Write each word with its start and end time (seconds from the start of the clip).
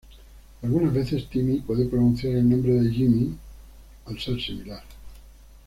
Algunas 0.63 0.95
veces 0.95 1.27
Timmy 1.29 1.59
puede 1.59 1.85
pronunciar 1.85 2.33
el 2.35 2.49
nombre 2.49 2.73
de 2.73 2.89
Jimmy 2.89 3.37
al 4.07 4.19
ser 4.19 4.41
similar. 4.41 4.81